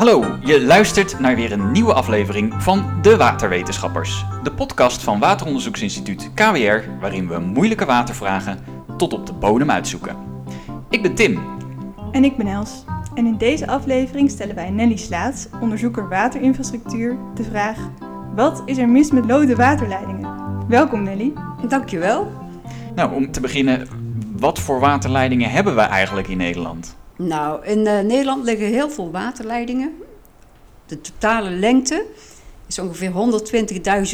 Hallo, 0.00 0.38
je 0.44 0.62
luistert 0.62 1.18
naar 1.18 1.34
weer 1.34 1.52
een 1.52 1.72
nieuwe 1.72 1.92
aflevering 1.92 2.62
van 2.62 2.98
De 3.02 3.16
Waterwetenschappers. 3.16 4.24
De 4.42 4.52
podcast 4.52 5.02
van 5.02 5.18
Wateronderzoeksinstituut 5.18 6.30
KWR, 6.34 6.98
waarin 7.00 7.28
we 7.28 7.38
moeilijke 7.38 7.84
watervragen 7.84 8.58
tot 8.96 9.12
op 9.12 9.26
de 9.26 9.32
bodem 9.32 9.70
uitzoeken. 9.70 10.16
Ik 10.88 11.02
ben 11.02 11.14
Tim. 11.14 11.40
En 12.12 12.24
ik 12.24 12.36
ben 12.36 12.46
Els. 12.46 12.84
En 13.14 13.26
in 13.26 13.36
deze 13.36 13.66
aflevering 13.66 14.30
stellen 14.30 14.54
wij 14.54 14.70
Nelly 14.70 14.96
Slaats, 14.96 15.46
onderzoeker 15.60 16.08
waterinfrastructuur, 16.08 17.16
de 17.34 17.44
vraag: 17.44 17.78
Wat 18.34 18.62
is 18.64 18.78
er 18.78 18.88
mis 18.88 19.10
met 19.10 19.26
lode 19.26 19.56
waterleidingen? 19.56 20.28
Welkom 20.68 21.02
Nelly. 21.02 21.32
Dankjewel. 21.68 22.32
Nou, 22.94 23.14
om 23.14 23.30
te 23.30 23.40
beginnen, 23.40 23.88
wat 24.38 24.58
voor 24.58 24.80
waterleidingen 24.80 25.50
hebben 25.50 25.74
we 25.74 25.80
eigenlijk 25.80 26.28
in 26.28 26.36
Nederland? 26.36 26.98
Nou, 27.26 27.64
in 27.64 27.78
uh, 27.78 28.00
Nederland 28.00 28.44
liggen 28.44 28.66
heel 28.66 28.90
veel 28.90 29.10
waterleidingen. 29.10 29.96
De 30.86 31.00
totale 31.00 31.50
lengte 31.50 32.06
is 32.66 32.78
ongeveer 32.78 33.12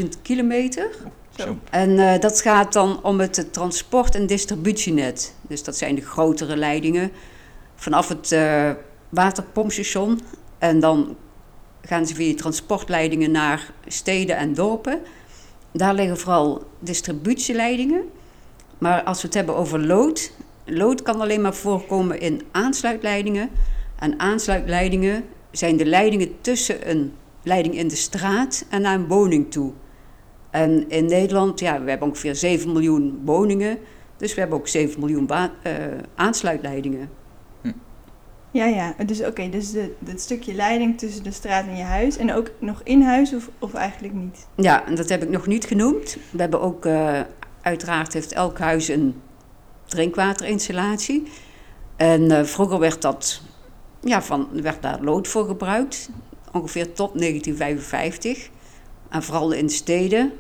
120.000 0.00 0.06
kilometer. 0.22 0.90
Zo. 1.36 1.58
En 1.70 1.90
uh, 1.90 2.18
dat 2.18 2.40
gaat 2.40 2.72
dan 2.72 3.02
om 3.02 3.20
het 3.20 3.52
transport- 3.52 4.14
en 4.14 4.26
distributienet. 4.26 5.34
Dus 5.40 5.64
dat 5.64 5.76
zijn 5.76 5.95
de 5.95 6.00
grotere 6.00 6.56
leidingen 6.56 7.10
vanaf 7.74 8.08
het 8.08 8.32
uh, 8.32 8.70
waterpompstation. 9.09 10.20
En 10.59 10.80
dan 10.80 11.16
gaan 11.82 12.06
ze 12.06 12.14
via 12.14 12.34
transportleidingen 12.34 13.30
naar 13.30 13.73
steden 13.86 14.36
en 14.36 14.54
dorpen. 14.54 15.00
Daar 15.73 15.95
liggen 15.95 16.18
vooral 16.18 16.66
distributieleidingen. 16.78 18.02
Maar 18.78 19.02
als 19.02 19.20
we 19.20 19.26
het 19.26 19.36
hebben 19.36 19.56
over 19.56 19.80
lood, 19.80 20.32
lood 20.66 21.02
kan 21.02 21.20
alleen 21.20 21.40
maar 21.40 21.54
voorkomen 21.54 22.20
in 22.20 22.42
aansluitleidingen. 22.50 23.50
En 23.98 24.20
aansluitleidingen 24.20 25.24
zijn 25.50 25.76
de 25.76 25.86
leidingen 25.86 26.40
tussen 26.40 26.90
een 26.90 27.12
leiding 27.42 27.74
in 27.74 27.88
de 27.88 27.96
straat 27.96 28.66
en 28.70 28.82
naar 28.82 28.94
een 28.94 29.06
woning 29.06 29.50
toe. 29.50 29.73
En 30.50 30.88
in 30.88 31.06
Nederland, 31.06 31.60
ja, 31.60 31.82
we 31.82 31.90
hebben 31.90 32.08
ongeveer 32.08 32.34
7 32.34 32.73
miljoen 32.73 33.20
woningen. 33.24 33.78
Dus 34.16 34.34
we 34.34 34.40
hebben 34.40 34.58
ook 34.58 34.68
7 34.68 35.00
miljoen 35.00 35.28
uh, 35.30 35.73
aansluitleidingen. 36.14 37.10
Hm. 37.62 37.73
Ja, 38.51 38.64
ja. 38.64 38.95
Dus 39.06 39.24
oké, 39.24 39.48
dus 39.48 39.70
de, 39.70 39.95
het 40.04 40.20
stukje 40.20 40.54
leiding 40.54 40.98
tussen 40.98 41.24
de 41.24 41.30
straat 41.30 41.66
en 41.66 41.76
je 41.76 41.82
huis. 41.82 42.16
En 42.16 42.32
ook 42.32 42.51
nog 42.58 42.80
in 42.84 43.02
huis 43.02 43.34
of, 43.34 43.51
of 43.58 43.74
eigenlijk 43.74 44.14
niet? 44.14 44.46
Ja, 44.54 44.86
en 44.86 44.95
dat 44.95 45.08
heb 45.08 45.23
ik 45.23 45.28
nog 45.28 45.46
niet 45.46 45.64
genoemd. 45.64 46.16
We 46.30 46.40
hebben 46.40 46.60
ook, 46.60 46.86
uh, 46.86 47.20
uiteraard 47.62 48.12
heeft 48.12 48.32
elk 48.32 48.58
huis 48.58 48.88
een 48.88 49.14
drinkwaterinstallatie. 49.87 51.29
En 51.96 52.23
uh, 52.23 52.42
vroeger 52.42 52.79
werd, 52.79 53.02
dat, 53.02 53.40
ja, 54.01 54.23
van, 54.23 54.48
werd 54.52 54.82
daar 54.82 55.02
lood 55.02 55.29
voor 55.29 55.46
gebruikt, 55.46 56.10
ongeveer 56.52 56.92
tot 56.92 57.18
1955. 57.18 58.51
En 59.09 59.23
vooral 59.23 59.52
in 59.52 59.70
steden, 59.70 60.32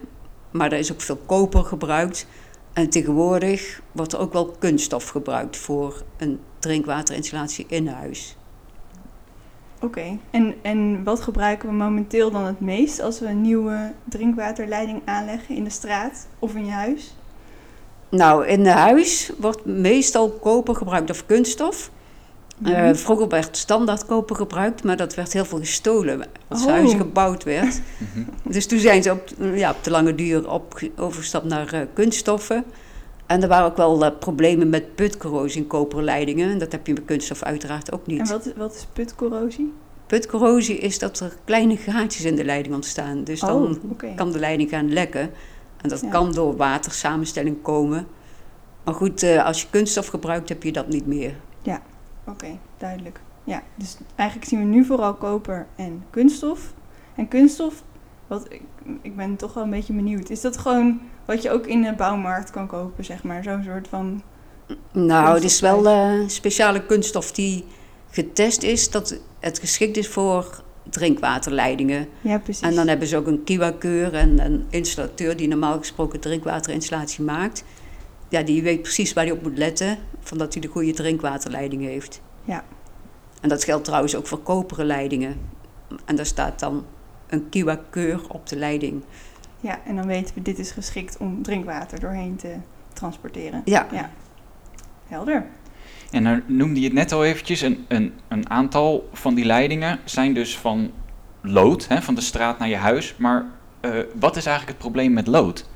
maar 0.50 0.72
er 0.72 0.78
is 0.78 0.92
ook 0.92 1.00
veel 1.00 1.18
koper 1.26 1.64
gebruikt. 1.64 2.26
En 2.72 2.90
tegenwoordig 2.90 3.82
wordt 3.92 4.12
er 4.12 4.18
ook 4.18 4.32
wel 4.32 4.56
kunststof 4.58 5.08
gebruikt 5.08 5.56
voor 5.56 6.02
een 6.16 6.40
drinkwaterinstallatie 6.58 7.66
in 7.68 7.86
huis. 7.86 8.36
Oké, 9.80 10.18
en, 10.30 10.54
en 10.62 11.04
wat 11.04 11.20
gebruiken 11.20 11.68
we 11.68 11.74
momenteel 11.74 12.30
dan 12.30 12.44
het 12.44 12.60
meest 12.60 13.00
als 13.00 13.20
we 13.20 13.26
een 13.26 13.40
nieuwe 13.40 13.92
drinkwaterleiding 14.04 15.02
aanleggen 15.04 15.56
in 15.56 15.64
de 15.64 15.70
straat 15.70 16.26
of 16.38 16.54
in 16.54 16.64
je 16.64 16.72
huis? 16.72 17.14
Nou, 18.16 18.46
in 18.46 18.66
huis 18.66 19.30
wordt 19.38 19.64
meestal 19.64 20.30
koper 20.30 20.74
gebruikt 20.74 21.10
of 21.10 21.26
kunststof. 21.26 21.90
Mm 22.58 22.66
-hmm. 22.66 22.88
uh, 22.88 22.94
vroeger 22.94 23.28
werd 23.28 23.56
standaard 23.56 24.06
koper 24.06 24.36
gebruikt, 24.36 24.84
maar 24.84 24.96
dat 24.96 25.14
werd 25.14 25.32
heel 25.32 25.44
veel 25.44 25.58
gestolen 25.58 26.22
als 26.48 26.64
oh. 26.64 26.70
huis 26.70 26.94
gebouwd 26.94 27.44
werd. 27.44 27.80
dus 28.42 28.66
toen 28.66 28.78
zijn 28.78 29.02
ze 29.02 29.12
op, 29.12 29.28
ja, 29.54 29.70
op 29.70 29.84
de 29.84 29.90
lange 29.90 30.14
duur 30.14 30.50
op, 30.50 30.80
overgestapt 30.96 31.44
naar 31.44 31.74
uh, 31.74 31.80
kunststoffen. 31.92 32.64
En 33.26 33.42
er 33.42 33.48
waren 33.48 33.66
ook 33.66 33.76
wel 33.76 34.04
uh, 34.04 34.10
problemen 34.18 34.68
met 34.68 34.94
putcorrosie 34.94 35.60
in 35.60 35.66
koperleidingen. 35.66 36.58
Dat 36.58 36.72
heb 36.72 36.86
je 36.86 36.92
met 36.92 37.04
kunststof 37.04 37.42
uiteraard 37.42 37.92
ook 37.92 38.06
niet. 38.06 38.20
En 38.20 38.26
wat, 38.26 38.52
wat 38.56 38.74
is 38.74 38.86
putcorrosie? 38.92 39.72
Putcorrosie 40.06 40.78
is 40.78 40.98
dat 40.98 41.20
er 41.20 41.32
kleine 41.44 41.76
gaatjes 41.76 42.24
in 42.24 42.34
de 42.34 42.44
leiding 42.44 42.74
ontstaan. 42.74 43.24
Dus 43.24 43.42
oh, 43.42 43.48
dan 43.48 43.78
okay. 43.90 44.14
kan 44.14 44.32
de 44.32 44.38
leiding 44.38 44.70
gaan 44.70 44.92
lekken. 44.92 45.30
En 45.82 45.88
dat 45.88 46.00
Ja. 46.00 46.08
kan 46.08 46.32
door 46.32 46.56
watersamenstelling 46.56 47.62
komen. 47.62 48.06
Maar 48.84 48.94
goed, 48.94 49.22
uh, 49.22 49.44
als 49.44 49.62
je 49.62 49.66
kunststof 49.70 50.06
gebruikt, 50.06 50.48
heb 50.48 50.62
je 50.62 50.72
dat 50.72 50.88
niet 50.88 51.06
meer. 51.06 51.34
Oké, 52.28 52.44
okay, 52.44 52.58
duidelijk. 52.78 53.20
Ja, 53.44 53.62
dus 53.74 53.96
eigenlijk 54.14 54.48
zien 54.48 54.58
we 54.58 54.64
nu 54.64 54.84
vooral 54.84 55.14
koper 55.14 55.66
en 55.76 56.04
kunststof. 56.10 56.72
En 57.14 57.28
kunststof, 57.28 57.82
wat 58.26 58.46
ik, 58.52 58.62
ik 59.02 59.16
ben 59.16 59.36
toch 59.36 59.54
wel 59.54 59.64
een 59.64 59.70
beetje 59.70 59.92
benieuwd. 59.92 60.30
Is 60.30 60.40
dat 60.40 60.56
gewoon 60.56 61.00
wat 61.24 61.42
je 61.42 61.50
ook 61.50 61.66
in 61.66 61.82
de 61.82 61.92
bouwmarkt 61.92 62.50
kan 62.50 62.66
kopen, 62.66 63.04
zeg 63.04 63.22
maar? 63.22 63.42
Zo'n 63.42 63.62
soort 63.64 63.88
van. 63.88 64.22
Nou, 64.92 65.34
het 65.34 65.44
is 65.44 65.60
wel 65.60 65.86
uh, 65.86 66.28
speciale 66.28 66.86
kunststof 66.86 67.32
die 67.32 67.64
getest 68.10 68.62
is 68.62 68.90
dat 68.90 69.18
het 69.40 69.58
geschikt 69.58 69.96
is 69.96 70.08
voor 70.08 70.62
drinkwaterleidingen. 70.90 72.08
Ja, 72.20 72.38
precies. 72.38 72.62
En 72.62 72.74
dan 72.74 72.88
hebben 72.88 73.08
ze 73.08 73.16
ook 73.16 73.26
een 73.26 73.44
kiwa-keur 73.44 74.14
en 74.14 74.44
een 74.44 74.64
installateur 74.70 75.36
die 75.36 75.48
normaal 75.48 75.78
gesproken 75.78 76.20
drinkwaterinstallatie 76.20 77.24
maakt. 77.24 77.64
Ja, 78.28 78.42
die 78.42 78.62
weet 78.62 78.82
precies 78.82 79.12
waar 79.12 79.24
hij 79.24 79.32
op 79.32 79.42
moet 79.42 79.58
letten, 79.58 79.98
van 80.20 80.38
dat 80.38 80.52
hij 80.52 80.62
de 80.62 80.68
goede 80.68 80.92
drinkwaterleiding 80.92 81.82
heeft. 81.82 82.20
Ja. 82.44 82.64
En 83.40 83.48
dat 83.48 83.64
geldt 83.64 83.84
trouwens 83.84 84.16
ook 84.16 84.26
voor 84.26 84.38
koperen 84.38 84.86
leidingen. 84.86 85.36
En 86.04 86.16
daar 86.16 86.26
staat 86.26 86.60
dan 86.60 86.84
een 87.26 87.48
kiwa-keur 87.48 88.20
op 88.28 88.46
de 88.46 88.56
leiding. 88.56 89.02
Ja, 89.60 89.80
en 89.84 89.96
dan 89.96 90.06
weten 90.06 90.34
we, 90.34 90.42
dit 90.42 90.58
is 90.58 90.70
geschikt 90.70 91.16
om 91.16 91.42
drinkwater 91.42 92.00
doorheen 92.00 92.36
te 92.36 92.54
transporteren. 92.92 93.62
Ja. 93.64 93.86
ja. 93.92 94.10
Helder. 95.06 95.46
En 96.10 96.22
nou 96.22 96.42
noemde 96.46 96.80
je 96.80 96.86
het 96.86 96.94
net 96.94 97.12
al 97.12 97.24
eventjes, 97.24 97.60
een, 97.60 97.84
een, 97.88 98.12
een 98.28 98.50
aantal 98.50 99.08
van 99.12 99.34
die 99.34 99.44
leidingen 99.44 99.98
zijn 100.04 100.34
dus 100.34 100.58
van 100.58 100.90
lood, 101.40 101.88
hè, 101.88 102.02
van 102.02 102.14
de 102.14 102.20
straat 102.20 102.58
naar 102.58 102.68
je 102.68 102.76
huis. 102.76 103.14
Maar 103.18 103.44
uh, 103.80 103.90
wat 104.18 104.36
is 104.36 104.46
eigenlijk 104.46 104.78
het 104.78 104.86
probleem 104.86 105.12
met 105.12 105.26
lood? 105.26 105.68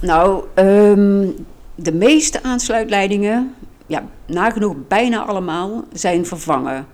Nou, 0.00 0.44
um, 0.54 1.46
de 1.74 1.92
meeste 1.92 2.42
aansluitleidingen, 2.42 3.54
ja, 3.86 4.04
nagenoeg 4.26 4.74
bijna 4.88 5.24
allemaal, 5.24 5.84
zijn 5.92 6.26
vervangen. 6.26 6.86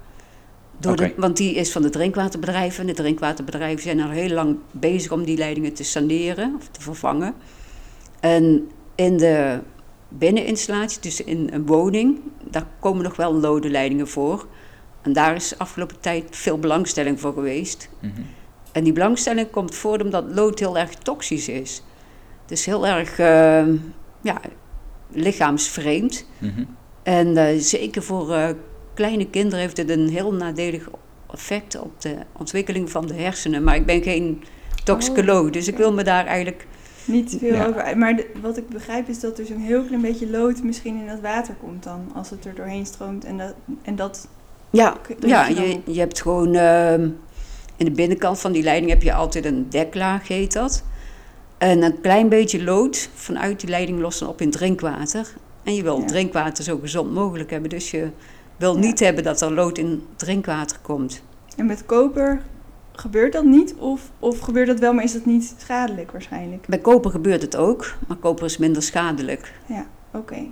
Door 0.79 0.97
de, 0.97 1.15
want 1.17 1.37
die 1.37 1.55
is 1.55 1.73
van 1.73 1.83
de 1.83 1.91
drinkwaterbedrijven. 1.91 2.87
De 2.87 2.93
drinkwaterbedrijven 2.93 3.83
zijn 3.83 4.01
al 4.01 4.11
heel 4.11 4.31
lang 4.31 4.57
bezig 4.71 5.13
om 5.13 5.25
die 5.25 5.37
leidingen 5.37 5.73
te 5.73 5.85
saneren 5.85 6.55
of 6.59 6.69
te 6.71 6.81
vervangen. 6.81 7.35
En 8.21 8.69
in 8.95 9.17
de 9.17 9.59
binneninstallatie, 10.19 11.01
dus 11.01 11.21
in 11.21 11.49
een 11.53 11.67
woning, 11.67 12.21
daar 12.51 12.67
komen 12.81 13.03
nog 13.03 13.17
wel 13.17 13.35
lode 13.35 13.71
leidingen 13.71 14.09
voor. 14.09 14.47
En 15.03 15.13
daar 15.13 15.35
is 15.35 15.49
de 15.49 15.59
afgelopen 15.59 16.01
tijd 16.01 16.25
veel 16.31 16.59
belangstelling 16.59 17.21
voor 17.21 17.33
geweest. 17.33 17.89
Mhm. 18.01 18.21
En 18.73 18.85
die 18.85 18.93
belangstelling 18.93 19.51
komt 19.51 19.75
voort 19.75 20.03
omdat 20.03 20.25
lood 20.29 20.59
heel 20.59 20.79
erg 20.79 20.95
toxisch 20.95 21.49
is. 21.49 21.83
Het 22.43 22.51
is 22.51 22.67
heel 22.67 22.87
erg 22.87 23.19
uh, 23.19 23.81
ja, 24.21 24.41
lichaamsvreemd. 25.11 26.27
Mhm. 26.39 26.65
En 27.03 27.29
uh, 27.29 27.47
zeker 27.59 28.03
voor 28.03 28.31
uh, 28.31 28.49
kleine 28.95 29.31
kinderen 29.31 29.61
heeft 29.61 29.77
het 29.77 29.91
een 29.91 30.09
heel 30.09 30.33
nadelig 30.33 30.89
effect 31.31 31.81
op 31.81 32.01
de 32.01 32.17
ontwikkeling 32.33 32.91
van 32.91 33.07
de 33.07 33.15
hersenen. 33.15 33.63
Maar 33.63 33.75
ik 33.75 33.87
ben 33.87 34.03
geen 34.03 34.43
toxicoloog, 34.85 35.47
Oh, 35.47 35.53
dus 35.53 35.69
ik 35.69 35.77
wil 35.77 35.93
me 35.93 36.03
daar 36.03 36.27
eigenlijk... 36.27 36.67
Niet 37.05 37.37
veel 37.39 37.55
Ja. 37.55 37.67
over. 37.67 37.99
Maar 37.99 38.17
de- 38.17 38.31
wat 38.43 38.57
ik 38.57 38.69
begrijp 38.69 39.09
is 39.09 39.21
dat 39.21 39.39
er 39.39 39.47
zo'n 39.47 39.61
heel 39.61 39.85
klein 39.85 40.01
beetje 40.03 40.31
lood 40.31 40.63
misschien 40.63 40.97
in 41.01 41.07
dat 41.07 41.21
water 41.21 41.55
komt 41.55 41.83
dan. 41.83 42.01
Als 42.15 42.31
het 42.31 42.45
er 42.45 42.55
doorheen 42.55 42.87
stroomt. 42.87 43.25
En 43.25 43.39
dat, 43.39 43.55
en 43.83 43.97
dat 43.97 44.29
Ja, 44.71 44.97
ja 45.21 45.47
je 45.47 45.81
je, 45.85 45.99
hebt 46.01 46.21
gewoon... 46.23 46.55
ehm, 46.55 47.09
in 47.77 47.85
de 47.85 47.91
binnenkant 47.91 48.41
van 48.41 48.53
die 48.53 48.63
leiding 48.63 48.91
heb 48.91 49.03
je 49.03 49.13
altijd 49.15 49.45
een 49.45 49.67
deklaag, 49.71 50.29
heet 50.29 50.53
dat. 50.53 50.83
En 51.59 51.83
een 51.83 52.01
klein 52.01 52.29
beetje 52.29 52.63
lood 52.65 53.09
vanuit 53.15 53.61
die 53.61 53.69
leiding 53.71 54.01
lost 54.01 54.19
dan 54.19 54.29
op 54.29 54.41
in 54.41 54.51
drinkwater. 54.51 55.35
En 55.63 55.75
je 55.75 55.83
wil 55.83 55.99
Ja. 56.01 56.07
drinkwater 56.07 56.65
zo 56.65 56.79
gezond 56.79 57.13
mogelijk 57.15 57.51
hebben. 57.51 57.71
Dus 57.71 57.91
je 57.91 58.09
wil 58.57 58.75
Ja. 58.75 58.81
niet 58.81 59.01
hebben 59.01 59.25
dat 59.25 59.41
er 59.41 59.53
lood 59.53 59.79
in 59.79 60.03
drinkwater 60.17 60.79
komt. 60.83 61.23
En 61.57 61.67
met 61.67 61.87
koper 61.87 62.43
gebeurt 62.99 63.33
dat 63.33 63.45
niet? 63.45 63.75
Of, 63.75 64.11
of 64.19 64.39
gebeurt 64.39 64.67
dat 64.67 64.79
wel, 64.79 64.93
maar 64.93 65.05
is 65.05 65.13
dat 65.13 65.25
niet 65.25 65.55
schadelijk 65.59 66.11
waarschijnlijk? 66.11 66.67
Bij 66.67 66.79
koper 66.79 67.11
gebeurt 67.11 67.43
het 67.43 67.57
ook, 67.57 67.95
maar 68.07 68.17
koper 68.17 68.45
is 68.45 68.57
minder 68.57 68.83
schadelijk. 68.83 69.53
Ja, 69.67 69.87
oké. 70.13 70.47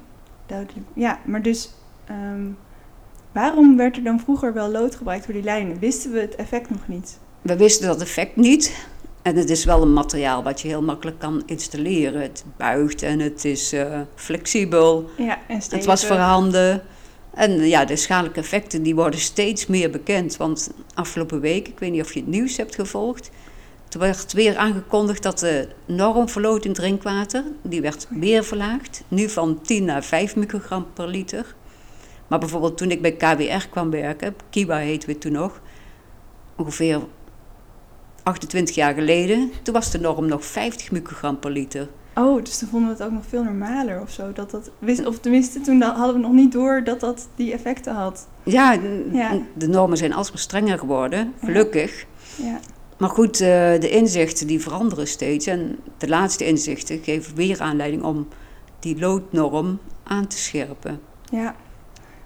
Duidelijk. 0.46 0.86
Ja, 0.94 1.18
maar 1.24 1.42
dus 1.42 1.70
ehm, 2.04 2.46
waarom 3.32 3.76
werd 3.76 3.96
er 3.96 4.02
dan 4.02 4.20
vroeger 4.20 4.52
wel 4.52 4.70
lood 4.70 4.96
gebruikt 4.96 5.24
voor 5.24 5.34
die 5.34 5.42
leidingen? 5.42 5.78
Wisten 5.78 6.12
we 6.12 6.20
het 6.20 6.34
effect 6.34 6.70
nog 6.70 6.88
niet? 6.88 7.18
We 7.42 7.56
wisten 7.56 7.86
dat 7.86 8.00
effect 8.00 8.36
niet. 8.36 8.86
En 9.22 9.36
het 9.36 9.50
is 9.50 9.64
wel 9.64 9.82
een 9.82 9.92
materiaal 9.92 10.42
wat 10.42 10.60
je 10.60 10.68
heel 10.68 10.82
makkelijk 10.82 11.18
kan 11.18 11.42
installeren. 11.46 12.22
Het 12.22 12.44
buigt 12.56 13.02
en 13.02 13.18
het 13.18 13.44
is 13.44 13.72
eh, 13.72 14.00
flexibel. 14.14 15.10
Ja, 15.16 15.38
en 15.48 15.60
Het 15.68 15.84
was 15.84 16.06
voorhanden. 16.06 16.82
En 17.34 17.68
ja, 17.68 17.84
de 17.84 17.96
schadelijke 17.96 18.40
effecten 18.40 18.82
die 18.82 18.94
worden 18.94 19.20
steeds 19.20 19.66
meer 19.66 19.90
bekend. 19.90 20.36
Want 20.36 20.70
afgelopen 20.94 21.40
week, 21.40 21.68
ik 21.68 21.78
weet 21.78 21.90
niet 21.90 22.02
of 22.02 22.12
je 22.12 22.20
het 22.20 22.28
nieuws 22.28 22.56
hebt 22.56 22.74
gevolgd... 22.74 23.30
toen 23.88 24.00
werd 24.00 24.32
weer 24.32 24.56
aangekondigd 24.56 25.22
dat 25.22 25.38
de 25.38 25.68
norm 25.86 26.28
voor 26.28 26.42
lood 26.42 26.64
in 26.64 26.72
drinkwater... 26.72 27.44
die 27.62 27.80
werd 27.80 28.06
weer 28.10 28.44
verlaagd. 28.44 29.02
Nu 29.08 29.28
van 29.28 29.60
10 29.62 29.84
naar 29.84 30.04
5 30.04 30.36
microgram 30.36 30.86
per 30.92 31.08
liter. 31.08 31.54
Maar 32.28 32.38
bijvoorbeeld 32.38 32.76
toen 32.76 32.90
ik 32.90 33.02
bij 33.02 33.12
KWR 33.12 33.68
kwam 33.70 33.90
werken... 33.90 34.34
Kiba 34.50 34.76
heten 34.76 35.08
we 35.08 35.18
toen 35.18 35.32
nog... 35.32 35.60
ongeveer 36.56 37.00
28 38.22 38.74
jaar 38.74 38.94
geleden... 38.94 39.52
toen 39.62 39.74
was 39.74 39.90
de 39.90 40.00
norm 40.00 40.26
nog 40.26 40.44
50 40.44 40.90
microgram 40.90 41.38
per 41.38 41.50
liter... 41.50 41.88
Oh, 42.14 42.44
dus 42.44 42.58
toen 42.58 42.68
vonden 42.68 42.88
we 42.88 42.94
het 42.94 43.04
ook 43.04 43.12
nog 43.12 43.26
veel 43.28 43.44
normaler 43.44 44.00
of 44.00 44.10
zo. 44.10 44.32
Dat 44.32 44.50
dat, 44.50 44.70
of 45.06 45.18
tenminste, 45.18 45.60
toen 45.60 45.82
hadden 45.82 46.14
we 46.14 46.20
nog 46.20 46.32
niet 46.32 46.52
door 46.52 46.84
dat 46.84 47.00
dat 47.00 47.28
die 47.34 47.52
effecten 47.52 47.94
had. 47.94 48.28
Ja. 48.44 48.78
de 49.54 49.68
normen 49.68 49.96
zijn 49.96 50.12
alsmaar 50.14 50.38
strenger 50.38 50.78
geworden, 50.78 51.32
gelukkig. 51.44 52.06
Ja, 52.36 52.58
Maar 52.98 53.10
goed, 53.10 53.40
eh, 53.40 53.48
de 53.80 53.90
inzichten 53.90 54.46
die 54.46 54.60
veranderen 54.60 55.06
steeds. 55.08 55.46
En 55.46 55.78
de 55.98 56.08
laatste 56.08 56.46
inzichten 56.46 57.00
geven 57.02 57.34
weer 57.36 57.60
aanleiding 57.60 58.02
om 58.02 58.28
die 58.78 58.98
loodnorm 58.98 59.78
aan 60.02 60.26
te 60.26 60.38
scherpen. 60.38 61.00
ja. 61.30 61.54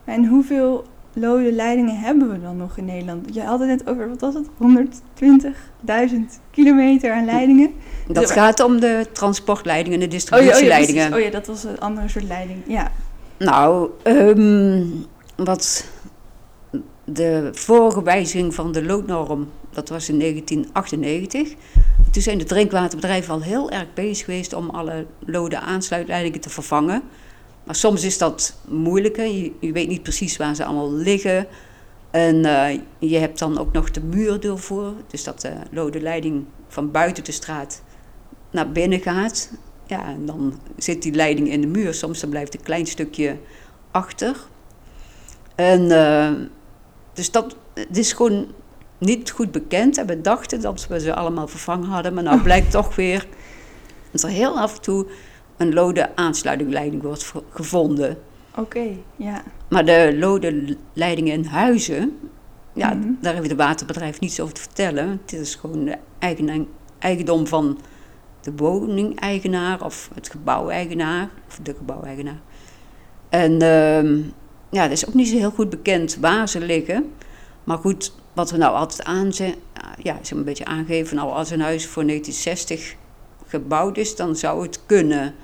En 0.05 0.27
hoeveel 0.27 0.85
lode 1.21 1.53
leidingen 1.53 1.99
hebben 1.99 2.31
we 2.31 2.41
dan 2.41 2.57
nog 2.57 2.77
in 2.77 2.85
Nederland? 2.85 3.35
Je 3.35 3.43
had 3.43 3.59
het 3.59 3.69
net 3.69 3.89
over, 3.89 4.09
wat 4.09 4.21
was 4.21 4.35
het? 4.35 4.47
120.000 6.11 6.15
kilometer 6.51 7.13
aan 7.13 7.25
leidingen. 7.25 7.71
Dat 8.09 8.29
Ja, 8.29 8.35
gaat 8.35 8.61
om 8.61 8.81
de 8.81 9.07
transportleidingen 9.13 10.01
en 10.01 10.09
de 10.09 10.17
Oh 10.17 10.23
ja, 10.23 10.37
oh, 10.39 10.43
ja, 10.45 10.51
distributieleidingen. 10.51 11.15
oh 11.15 11.21
ja, 11.21 11.31
dat 11.31 11.47
was 11.47 11.65
een 11.65 11.81
andere 11.81 12.09
soort 12.09 12.25
leiding. 12.25 12.59
Ja, 12.67 12.91
Nou, 13.39 13.91
ehm, 14.03 14.85
wat 15.37 15.85
de 17.05 17.49
vorige 17.53 18.03
wijziging 18.03 18.55
van 18.55 18.73
de 18.73 18.85
loodnorm, 18.85 19.49
dat 19.71 19.89
was 19.89 20.09
in 20.09 20.19
1998. 20.19 21.55
Toen 22.11 22.23
zijn 22.23 22.39
de 22.39 22.45
drinkwaterbedrijven 22.45 23.35
al 23.35 23.43
heel 23.43 23.71
erg 23.71 23.87
bezig 23.95 24.25
geweest 24.25 24.53
om 24.53 24.71
alle 24.71 25.07
lode 25.27 25.59
aansluitleidingen 25.61 26.41
te 26.41 26.51
vervangen. 26.51 27.03
Maar 27.67 27.75
soms 27.75 28.05
is 28.05 28.19
dat 28.19 28.57
moeilijker. 28.69 29.27
Je, 29.27 29.53
je 29.61 29.73
weet 29.73 29.89
niet 29.89 30.03
precies 30.03 30.37
waar 30.37 30.55
ze 30.55 30.65
allemaal 30.65 30.93
liggen. 30.93 31.47
En 32.11 32.45
eh, 32.45 32.81
je 32.99 33.17
hebt 33.17 33.39
dan 33.39 33.59
ook 33.59 33.73
nog 33.73 33.91
de 33.91 34.01
muur 34.01 34.47
ervoor. 34.51 34.93
Dus 35.07 35.25
dat 35.25 35.41
de 35.41 35.53
lode 35.71 36.01
leiding 36.01 36.45
van 36.69 36.91
buiten 36.91 37.25
de 37.25 37.33
straat 37.33 37.83
naar 38.51 38.73
binnen 38.73 39.01
gaat. 39.01 39.51
Ja, 39.87 40.07
en 40.07 40.27
dan 40.27 40.61
zit 40.77 41.03
die 41.03 41.13
leiding 41.13 41.49
in 41.51 41.61
de 41.61 41.67
muur. 41.67 41.95
Soms 41.95 42.21
dan 42.21 42.31
blijft 42.31 42.55
een 42.55 42.63
klein 42.63 42.87
stukje 42.87 43.37
achter. 43.91 44.37
En 45.55 45.91
eh, 45.91 46.33
dus 47.13 47.31
dat 47.31 47.57
het 47.75 47.97
is 47.97 48.13
gewoon 48.13 48.47
niet 48.99 49.31
goed 49.31 49.53
bekend. 49.53 49.99
En 49.99 50.07
we 50.07 50.21
dachten 50.21 50.61
dat 50.61 50.87
we 50.87 51.01
ze 51.01 51.15
allemaal 51.15 51.49
vervangen 51.49 51.89
hadden. 51.89 52.15
Maar 52.15 52.23
nou 52.23 52.43
blijkt 52.49 52.71
toch 52.71 52.97
weer 52.97 53.27
dat 54.11 54.23
er 54.23 54.29
heel 54.29 54.59
af 54.59 54.75
en 54.75 54.83
toe 54.83 55.07
een 55.57 55.75
lode 55.75 56.17
aansluitingleiding 56.17 57.03
wordt 57.03 57.33
gevonden. 57.51 58.19
oké. 58.57 58.87
ja. 59.17 59.43
Maar 59.69 59.85
de 59.85 60.17
lode 60.19 60.77
leidingen 60.93 61.33
in 61.33 61.45
huizen, 61.45 62.19
ja, 62.73 62.95
Mhm. 62.95 63.09
daar 63.21 63.35
heeft 63.35 63.49
het 63.51 63.59
waterbedrijf 63.59 64.21
niets 64.21 64.41
over 64.41 64.55
te 64.55 64.61
vertellen. 64.61 65.21
Het 65.23 65.33
is 65.33 65.55
gewoon 65.55 65.85
de 65.85 65.97
eigen, 66.19 66.69
eigendom 66.99 67.47
van 67.47 67.79
de 68.41 68.53
woningeigenaar 68.57 69.85
of 69.85 70.11
het 70.15 70.31
gebouweigenaar, 70.31 71.29
of 71.49 71.59
de 71.63 71.75
gebouweigenaar. 71.75 72.41
En 73.29 73.53
ehm, 73.63 74.17
ja, 74.71 74.83
het 74.83 74.93
is 74.93 75.07
ook 75.09 75.15
niet 75.15 75.29
zo 75.29 75.37
heel 75.37 75.51
goed 75.51 75.71
bekend 75.71 76.17
waar 76.21 76.49
ze 76.49 76.61
liggen. 76.61 77.13
Maar 77.65 77.79
goed, 77.79 78.13
wat 78.33 78.51
we 78.51 78.57
nou 78.57 78.75
altijd 78.77 79.05
aanzien, 79.05 79.55
ja, 80.03 80.19
ze 80.23 80.35
een 80.35 80.45
beetje 80.45 80.65
aangeven, 80.65 81.17
nou 81.17 81.31
als 81.33 81.51
een 81.51 81.61
huis 81.61 81.87
voor 81.87 82.05
1960 82.05 82.95
gebouwd 83.47 83.97
is, 83.97 84.17
dan 84.17 84.37
zou 84.37 84.63
het 84.63 84.81
kunnen. 84.87 85.35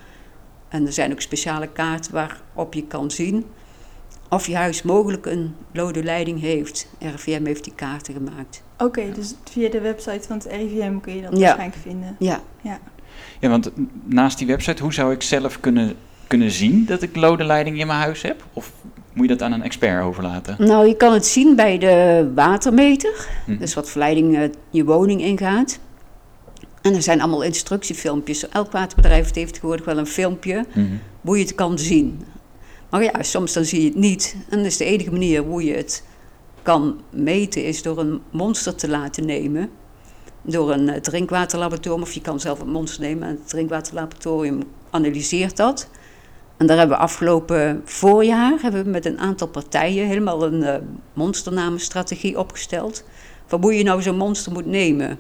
En 0.72 0.86
er 0.86 0.92
zijn 0.92 1.12
ook 1.12 1.20
speciale 1.20 1.66
kaarten 1.66 2.12
waarop 2.12 2.74
je 2.74 2.82
kan 2.86 3.10
zien 3.10 3.44
of 4.28 4.46
je 4.46 4.56
huis 4.56 4.82
mogelijk 4.82 5.26
een 5.26 5.54
lode 5.72 6.02
leiding 6.02 6.40
heeft. 6.40 6.88
RIVM 6.98 7.44
heeft 7.44 7.64
die 7.64 7.72
kaarten 7.74 8.14
gemaakt. 8.14 8.62
Oké, 8.78 9.02
dus 9.14 9.34
via 9.50 9.70
de 9.70 9.80
website 9.80 10.26
van 10.28 10.36
het 10.36 10.46
RIVM 10.46 10.98
kun 11.00 11.14
je 11.16 11.22
dat 11.22 11.32
Ja. 11.32 11.38
waarschijnlijk 11.38 11.80
vinden. 11.82 12.16
Ja, 12.18 12.40
Ja, 13.40 13.48
want 13.48 13.70
naast 14.04 14.38
die 14.38 14.46
website, 14.46 14.82
hoe 14.82 14.92
zou 14.92 15.12
ik 15.12 15.22
zelf 15.22 15.60
kunnen, 15.60 15.94
kunnen 16.26 16.50
zien 16.50 16.84
dat 16.84 17.02
ik 17.02 17.16
lode 17.16 17.44
leiding 17.44 17.78
in 17.80 17.86
mijn 17.86 17.98
huis 17.98 18.22
heb? 18.22 18.44
Of 18.52 18.72
moet 19.12 19.28
je 19.28 19.36
dat 19.36 19.42
aan 19.42 19.52
een 19.52 19.62
expert 19.62 20.02
overlaten? 20.04 20.56
nou 20.58 20.86
je 20.86 20.96
kan 20.96 21.12
het 21.12 21.26
zien 21.26 21.56
bij 21.56 21.78
de 21.78 22.30
watermeter. 22.34 23.26
Hm. 23.46 23.56
Dus 23.58 23.74
wat 23.74 23.90
verleiding 23.90 24.36
eh, 24.36 24.48
je 24.70 24.84
woning 24.84 25.22
ingaat. 25.22 25.78
En 26.82 26.94
er 26.94 27.02
zijn 27.02 27.20
allemaal 27.20 27.42
instructiefilmpjes. 27.42 28.48
Elk 28.48 28.72
waterbedrijf 28.72 29.34
heeft 29.34 29.52
tegenwoordig 29.52 29.84
wel 29.84 29.98
een 29.98 30.06
filmpje 30.06 30.64
Mhm. 30.74 30.86
hoe 31.20 31.36
je 31.38 31.44
het 31.44 31.54
kan 31.54 31.78
zien. 31.78 32.24
Maar 32.90 33.02
ja, 33.02 33.22
soms 33.22 33.52
dan 33.52 33.64
zie 33.64 33.80
je 33.80 33.86
het 33.86 33.96
niet. 33.96 34.36
En 34.48 34.56
dat 34.56 34.66
is 34.66 34.76
de 34.76 34.84
enige 34.84 35.10
manier 35.10 35.42
hoe 35.42 35.64
je 35.64 35.74
het 35.74 36.04
kan 36.62 37.00
meten, 37.10 37.64
is 37.64 37.82
door 37.82 37.98
een 37.98 38.20
monster 38.30 38.74
te 38.74 38.88
laten 38.88 39.26
nemen. 39.26 39.70
Door 40.42 40.72
een 40.72 40.88
eh, 40.88 41.00
drinkwaterlaboratorium, 41.00 42.02
of 42.02 42.12
je 42.12 42.20
kan 42.20 42.40
zelf 42.40 42.60
een 42.60 42.70
monster 42.70 43.00
nemen 43.02 43.28
en 43.28 43.34
het 43.34 43.48
drinkwaterlaboratorium 43.48 44.62
analyseert 44.90 45.56
dat. 45.56 45.88
En 46.56 46.66
daar 46.66 46.78
hebben 46.78 46.96
we 46.96 47.02
afgelopen 47.02 47.80
voorjaar 47.84 48.58
hebben 48.62 48.84
we 48.84 48.90
met 48.90 49.06
een 49.06 49.18
aantal 49.18 49.48
partijen 49.48 50.06
helemaal 50.06 50.42
een 50.42 50.62
eh, 50.62 50.74
monsternamenstrategie 51.12 52.38
opgesteld. 52.38 53.04
Van 53.46 53.60
hoe 53.62 53.74
je 53.78 53.84
nou 53.84 54.02
zo'n 54.02 54.16
monster 54.16 54.52
moet 54.52 54.66
nemen. 54.66 55.18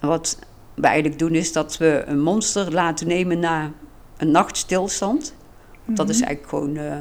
En 0.00 0.08
wat 0.08 0.38
we 0.74 0.86
eigenlijk 0.86 1.18
doen 1.18 1.34
is 1.34 1.52
dat 1.52 1.76
we 1.76 2.02
een 2.06 2.20
monster 2.20 2.72
laten 2.72 3.06
nemen 3.06 3.38
na 3.38 3.70
een 4.16 4.30
nachtstilstand. 4.30 5.34
Dat 5.86 6.08
is 6.08 6.16
Mhm. 6.20 6.26
eigenlijk 6.26 6.48
gewoon 6.48 6.76
eh, 6.76 6.96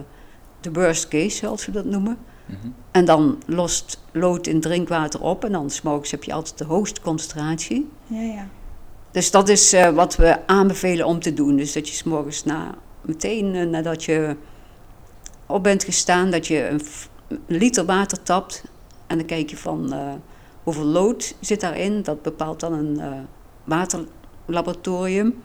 de 0.61 0.71
worst 0.71 1.07
case, 1.07 1.29
zoals 1.37 1.65
we 1.65 1.71
dat 1.71 1.85
noemen. 1.85 2.17
Mhm. 2.45 2.67
En 2.91 3.05
dan 3.05 3.41
lost 3.45 3.99
lood 4.11 4.47
in 4.47 4.61
drinkwater 4.61 5.21
op 5.21 5.43
en 5.45 5.51
dan 5.51 5.69
s'morgens 5.69 6.11
heb 6.11 6.23
je 6.23 6.33
altijd 6.33 6.57
de 6.57 6.65
hoogste 6.65 7.01
concentratie. 7.01 7.89
Ja, 8.07 8.21
ja. 8.21 8.47
Dus 9.11 9.31
dat 9.31 9.49
is 9.49 9.73
eh, 9.73 9.89
wat 9.89 10.15
we 10.15 10.47
aanbevelen 10.47 11.05
om 11.05 11.19
te 11.19 11.33
doen. 11.33 11.55
Dus 11.55 11.73
dat 11.73 11.87
je 11.89 11.93
s'morgens 11.95 12.43
na, 12.43 12.75
meteen 13.01 13.55
eh, 13.55 13.65
nadat 13.67 14.03
je 14.03 14.35
op 15.45 15.63
bent 15.63 15.83
gestaan, 15.83 16.31
dat 16.31 16.47
je 16.47 16.67
een, 16.67 16.79
f- 16.79 17.09
een 17.27 17.39
liter 17.47 17.85
water 17.85 18.23
tapt. 18.23 18.63
En 19.07 19.17
dan 19.17 19.25
kijk 19.27 19.49
je 19.49 19.57
van 19.57 19.93
eh, 19.93 19.99
hoeveel 20.63 20.83
lood 20.85 21.35
zit 21.39 21.61
daarin. 21.61 22.03
Dat 22.03 22.21
bepaalt 22.21 22.59
dan 22.59 22.73
een 22.73 22.99
eh, 22.99 23.11
waterlaboratorium. 23.63 25.41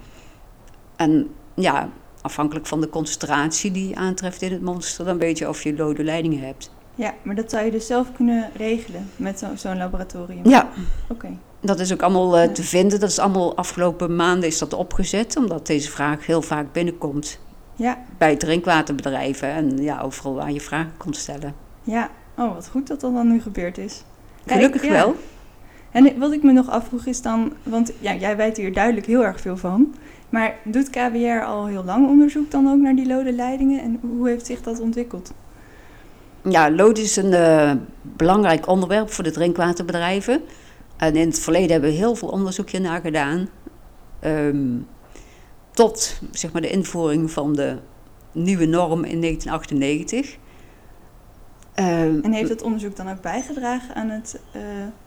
En 0.96 1.28
ja, 1.54 1.88
afhankelijk 2.20 2.66
van 2.66 2.80
de 2.80 2.88
concentratie 2.88 3.70
die 3.70 3.88
je 3.88 3.94
aantreft 3.94 4.42
in 4.42 4.52
het 4.52 4.62
monster, 4.62 5.04
dan 5.04 5.18
weet 5.18 5.38
je 5.38 5.49
of 5.49 5.62
je 5.62 5.76
lode 5.76 6.04
leidingen 6.04 6.40
hebt. 6.46 6.70
Ja, 6.94 7.14
maar 7.23 7.35
dat 7.35 7.50
zou 7.50 7.64
je 7.64 7.70
dus 7.70 7.87
zelf 7.87 8.12
kunnen 8.12 8.50
regelen 8.56 9.11
met 9.16 9.38
zo- 9.38 9.56
zo'n 9.56 9.76
laboratorium? 9.76 10.49
Ja, 10.49 10.68
Oké. 11.08 11.28
Dat 11.61 11.80
is 11.80 11.92
ook 11.92 12.02
allemaal 12.02 12.37
eh, 12.37 12.44
Ja. 12.44 12.52
te 12.52 12.62
vinden. 12.62 13.00
Dat 13.00 13.08
is 13.11 13.18
allemaal 13.18 13.56
afgelopen 13.56 14.16
maanden 14.16 14.49
is 14.49 14.58
dat 14.58 14.73
opgezet, 14.73 15.37
omdat 15.37 15.66
deze 15.66 15.90
vraag 15.90 16.26
heel 16.26 16.42
vaak 16.42 16.73
binnenkomt 16.73 17.38
Ja, 17.75 17.99
bij 18.18 18.37
drinkwaterbedrijven 18.37 19.49
en 19.49 19.76
ja, 19.82 20.00
overal 20.00 20.35
waar 20.35 20.52
je 20.52 20.61
vragen 20.61 20.92
komt 20.96 21.16
stellen. 21.16 21.54
ja. 21.82 22.11
Oh, 22.38 22.54
wat 22.54 22.68
goed 22.68 22.87
dat 22.87 23.00
dat 23.00 23.12
dan 23.14 23.28
nu 23.28 23.40
gebeurd 23.40 23.78
is. 23.78 24.02
Gelukkig 24.46 24.82
ja. 24.85 24.90
wel. 24.92 25.16
En 25.97 26.19
wat 26.19 26.33
ik 26.33 26.43
me 26.43 26.53
nog 26.53 26.69
afvroeg 26.69 27.07
is 27.07 27.23
dan, 27.23 27.53
want 27.62 27.93
ja, 28.00 28.15
jij 28.15 28.37
weet 28.37 28.57
hier 28.57 28.73
duidelijk 28.73 29.07
heel 29.07 29.25
erg 29.25 29.41
veel 29.41 29.57
van. 29.57 29.95
Maar 30.29 30.55
doet 30.65 30.91
KWR 30.91 31.45
al 31.45 31.67
heel 31.67 31.85
lang 31.85 32.09
onderzoek 32.09 32.50
dan 32.50 32.69
ook 32.69 32.79
naar 32.79 32.95
die 32.95 33.07
lode 33.07 33.33
leidingen? 33.33 33.81
En 33.81 34.00
hoe 34.17 34.29
heeft 34.29 34.47
zich 34.47 34.62
dat 34.62 34.81
ontwikkeld? 34.81 35.33
Ja, 36.43 36.71
lood 36.71 36.99
is 36.99 37.17
een 37.17 37.33
eh, 37.33 37.73
belangrijk 38.03 38.69
onderwerp 38.69 39.11
voor 39.11 39.25
de 39.25 39.31
drinkwaterbedrijven. 39.31 40.41
En 40.97 41.17
in 41.17 41.26
het 41.26 41.41
verleden 41.41 41.71
hebben 41.71 41.91
we 41.91 41.97
heel 41.97 42.15
veel 42.15 42.29
onderzoek 42.29 42.71
hiernaar 42.71 43.00
gedaan. 43.00 43.49
Ehm, 44.21 44.79
tot 45.71 46.21
zeg 46.31 46.53
maar, 46.53 46.62
de 46.62 46.71
invoering 46.71 47.31
van 47.31 47.53
de 47.55 47.76
nieuwe 48.33 48.67
norm 48.67 49.05
in 49.05 49.21
1998. 49.21 50.37
Ehm, 51.76 52.21
En 52.23 52.33
heeft 52.33 52.49
het 52.49 52.62
onderzoek 52.62 52.97
dan 52.97 53.11
ook 53.11 53.21
bijgedragen 53.21 53.95
aan 53.95 54.09
het 54.09 54.40
eh, 54.52 54.61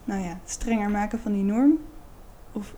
nou 0.04 0.22
ja, 0.24 0.40
strenger 0.46 0.90
maken 0.90 1.20
van 1.20 1.34
die 1.34 1.44
norm? 1.44 1.78
Of 2.52 2.74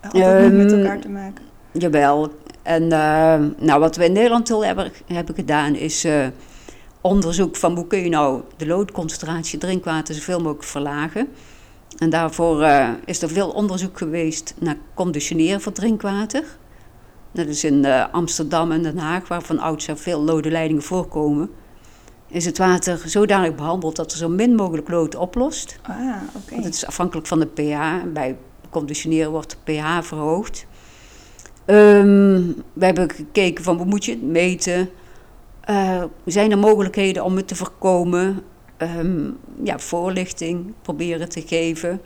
had 0.00 0.12
dat 0.12 0.42
niet 0.42 0.52
met 0.52 0.72
Ehm, 0.72 0.80
elkaar 0.80 1.00
te 1.00 1.08
maken? 1.08 1.44
Jawel. 1.72 2.30
En 2.62 2.82
eh, 2.82 3.40
nou, 3.58 3.80
wat 3.80 3.96
we 3.96 4.04
in 4.04 4.12
Nederland 4.12 4.48
heel 4.48 4.64
hebben, 4.64 4.92
hebben 5.06 5.34
gedaan 5.34 5.74
is 5.74 6.04
eh, 6.04 6.26
onderzoek 7.00 7.56
van 7.56 7.74
hoe 7.74 7.86
kun 7.86 7.98
je 7.98 8.08
nou 8.08 8.42
de 8.56 8.66
loodconcentratie 8.66 9.58
drinkwater 9.58 10.14
zoveel 10.14 10.38
mogelijk 10.38 10.64
verlagen. 10.64 11.28
En 11.98 12.10
daarvoor 12.10 12.62
eh, 12.62 12.88
is 13.04 13.22
er 13.22 13.28
veel 13.28 13.50
onderzoek 13.50 13.98
geweest 13.98 14.54
naar 14.58 14.76
conditioneren 14.94 15.60
van 15.60 15.72
drinkwater. 15.72 16.44
Dat 17.32 17.46
is 17.46 17.64
in 17.64 17.86
Amsterdam 18.12 18.72
en 18.72 18.82
Den 18.82 18.98
Haag, 18.98 19.28
waar 19.28 19.42
van 19.42 19.58
oudsher 19.58 19.96
veel 19.96 20.20
lode 20.20 20.50
leidingen 20.50 20.82
voorkomen. 20.82 21.50
Is 22.28 22.44
het 22.44 22.58
water 22.58 23.02
zodanig 23.06 23.54
behandeld 23.54 23.96
dat 23.96 24.12
er 24.12 24.18
zo 24.18 24.28
min 24.28 24.54
mogelijk 24.54 24.88
lood 24.88 25.14
oplost. 25.14 25.78
Ah, 25.82 25.98
oké. 26.34 26.50
Want 26.50 26.64
het 26.64 26.74
is 26.74 26.86
afhankelijk 26.86 27.26
van 27.26 27.38
de 27.38 27.46
pH. 27.46 28.12
Bij 28.12 28.36
conditioneren 28.70 29.30
wordt 29.30 29.56
de 29.64 29.72
pH 29.72 30.02
verhoogd. 30.02 30.66
Ehm, 31.64 32.42
we 32.72 32.84
hebben 32.84 33.10
gekeken 33.10 33.64
van 33.64 33.76
hoe 33.76 33.86
moet 33.86 34.04
je 34.04 34.10
het 34.10 34.22
meten? 34.22 34.90
Eh, 35.60 36.04
zijn 36.24 36.50
er 36.50 36.58
mogelijkheden 36.58 37.24
om 37.24 37.36
het 37.36 37.48
te 37.48 37.56
voorkomen? 37.56 38.42
Ehm, 38.76 39.30
ja, 39.62 39.78
voorlichting 39.78 40.74
proberen 40.82 41.28
te 41.28 41.42
geven. 41.46 42.00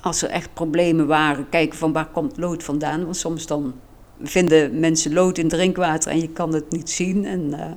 Als 0.00 0.22
er 0.22 0.30
echt 0.30 0.54
problemen 0.54 1.06
waren, 1.06 1.48
kijken 1.48 1.78
van 1.78 1.92
waar 1.92 2.08
komt 2.08 2.36
lood 2.36 2.62
vandaan. 2.62 3.04
Want 3.04 3.16
soms 3.16 3.46
dan 3.46 3.74
vinden 4.22 4.80
mensen 4.80 5.12
lood 5.12 5.38
in 5.38 5.48
drinkwater 5.48 6.10
en 6.10 6.20
je 6.20 6.28
kan 6.28 6.54
het 6.54 6.70
niet 6.70 6.90
zien. 6.90 7.24
En 7.24 7.54
eh, 7.54 7.70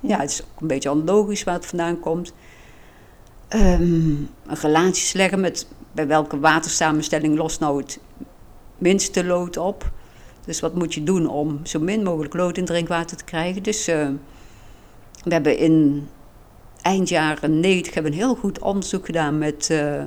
ja, 0.00 0.18
het 0.18 0.30
is 0.30 0.42
ook 0.42 0.60
een 0.60 0.66
beetje 0.66 0.90
onlogisch 0.90 1.44
waar 1.44 1.54
het 1.54 1.66
vandaan 1.66 2.00
komt. 2.00 2.32
Ehm, 3.48 4.14
relaties 4.46 5.12
leggen 5.12 5.40
met 5.40 5.66
bij 5.92 6.06
welke 6.06 6.40
watersamenstelling 6.40 7.36
lost 7.36 7.60
nou 7.60 7.80
het 7.80 8.00
minste 8.78 9.24
lood 9.24 9.56
op. 9.56 9.90
Dus 10.44 10.60
wat 10.60 10.74
moet 10.74 10.94
je 10.94 11.02
doen 11.02 11.28
om 11.28 11.60
zo 11.62 11.80
min 11.80 12.02
mogelijk 12.02 12.34
lood 12.34 12.56
in 12.56 12.64
drinkwater 12.64 13.16
te 13.16 13.24
krijgen? 13.24 13.62
Dus 13.62 13.88
uh, 13.88 14.08
we 15.24 15.32
hebben 15.32 15.58
in 15.58 16.08
eind 16.82 17.08
jaren 17.08 17.60
90 17.60 17.94
hebben 17.94 18.12
een 18.12 18.18
heel 18.18 18.34
goed 18.34 18.58
onderzoek 18.58 19.06
gedaan 19.06 19.38
met 19.38 19.68
uh, 19.72 20.02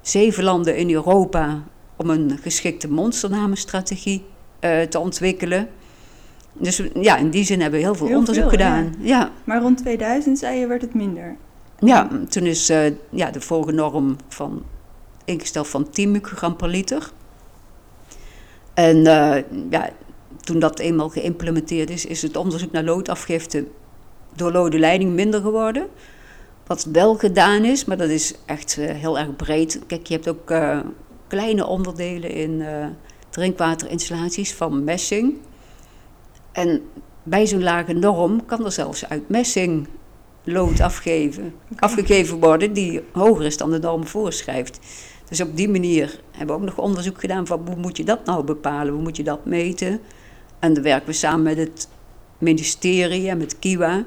zeven 0.00 0.44
landen 0.44 0.76
in 0.76 0.90
Europa 0.90 1.62
om 1.96 2.10
een 2.10 2.38
geschikte 2.42 2.88
monsternamenstrategie 2.88 4.24
uh, 4.60 4.80
te 4.82 4.98
ontwikkelen. 4.98 5.68
Dus 6.58 6.82
ja, 7.00 7.16
in 7.16 7.30
die 7.30 7.44
zin 7.44 7.60
hebben 7.60 7.80
we 7.80 7.86
heel 7.86 7.94
veel 7.94 8.06
Heel 8.06 8.18
onderzoek 8.18 8.42
veel, 8.42 8.52
gedaan. 8.52 8.94
Ja. 9.00 9.30
Maar 9.44 9.60
rond 9.60 9.78
2000 9.78 10.38
zei 10.38 10.58
je 10.58 10.66
werd 10.66 10.82
het 10.82 10.94
minder. 10.94 11.36
Ja, 11.78 12.08
toen 12.28 12.42
is 12.42 12.70
uh, 12.70 12.86
ja, 13.10 13.30
de 13.30 13.40
vorige 13.40 13.72
norm 13.72 14.16
van, 14.28 14.62
ingesteld 15.24 15.68
van 15.68 15.90
10 15.90 16.10
microgram 16.10 16.56
per 16.56 16.68
liter. 16.68 17.10
En 18.74 18.96
uh, 18.96 19.36
ja, 19.70 19.90
toen 20.40 20.58
dat 20.58 20.78
eenmaal 20.78 21.08
geïmplementeerd 21.08 21.90
is, 21.90 22.06
is 22.06 22.22
het 22.22 22.36
onderzoek 22.36 22.72
naar 22.72 22.84
loodafgifte 22.84 23.64
door 24.34 24.52
lode 24.52 24.78
leiding 24.78 25.12
minder 25.12 25.40
geworden. 25.40 25.86
Wat 26.66 26.84
wel 26.92 27.14
gedaan 27.14 27.64
is, 27.64 27.84
maar 27.84 27.96
dat 27.96 28.08
is 28.08 28.34
echt 28.46 28.76
uh, 28.78 28.90
heel 28.90 29.18
erg 29.18 29.36
breed. 29.36 29.80
Kijk, 29.86 30.06
je 30.06 30.14
hebt 30.14 30.28
ook 30.28 30.54
kleine 31.26 31.66
onderdelen 31.66 32.30
in 32.30 32.64
drinkwaterinstallaties 33.30 34.54
van 34.54 34.84
messing. 34.84 35.36
En 36.54 36.82
bij 37.22 37.46
zo'n 37.46 37.62
lage 37.62 37.92
norm 37.92 38.44
kan 38.44 38.64
er 38.64 38.72
zelfs 38.72 39.08
uit 39.08 39.28
messing 39.28 39.88
lood 40.44 40.80
afgeven, 40.80 41.44
okay. 41.44 41.76
afgegeven 41.78 42.40
worden 42.40 42.72
die 42.72 43.00
hoger 43.12 43.44
is 43.44 43.56
dan 43.56 43.70
de 43.70 43.78
norm 43.78 44.06
voorschrijft. 44.06 44.78
Dus 45.28 45.40
op 45.40 45.56
die 45.56 45.68
manier 45.68 46.20
hebben 46.30 46.56
we 46.56 46.62
ook 46.62 46.68
nog 46.68 46.78
onderzoek 46.78 47.20
gedaan 47.20 47.46
van 47.46 47.62
hoe 47.66 47.76
moet 47.76 47.96
je 47.96 48.04
dat 48.04 48.24
nou 48.24 48.44
bepalen, 48.44 48.92
hoe 48.92 49.02
moet 49.02 49.16
je 49.16 49.22
dat 49.22 49.44
meten. 49.44 50.00
En 50.58 50.74
dan 50.74 50.82
werken 50.82 51.06
we 51.06 51.12
samen 51.12 51.42
met 51.42 51.56
het 51.56 51.88
ministerie 52.38 53.28
en 53.28 53.38
met 53.38 53.58
Kiwa. 53.58 54.04